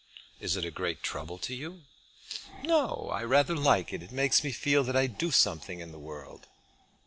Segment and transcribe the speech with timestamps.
[0.39, 1.81] "Is it a great trouble to you?"
[2.63, 4.01] "No, I rather like it.
[4.01, 6.47] It makes me feel that I do something in the world."